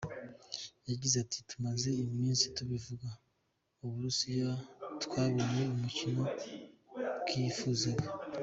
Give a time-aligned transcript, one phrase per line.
[0.89, 3.07] Yagize ati “Tumaze iminsi tubivuga,
[3.85, 4.49] Uburusiya
[5.05, 6.23] bwabonye umukino
[7.21, 8.07] bwifuzaga.